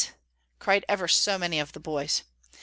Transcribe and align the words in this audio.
cried 0.57 0.83
ever 0.89 1.07
so 1.07 1.37
many 1.37 1.59
of 1.59 1.73
the 1.73 1.79
boys. 1.79 2.23